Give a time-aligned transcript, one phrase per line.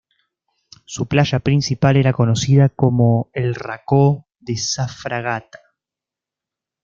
[0.85, 5.59] Su playa principal era conocida como el Racó de sa Fragata.